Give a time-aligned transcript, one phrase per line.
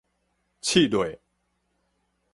[0.63, 1.21] 揤落去